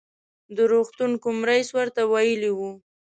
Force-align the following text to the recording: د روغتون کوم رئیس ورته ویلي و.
د 0.55 0.57
روغتون 0.71 1.11
کوم 1.23 1.37
رئیس 1.49 1.69
ورته 1.77 2.01
ویلي 2.13 2.51
و. 2.57 2.59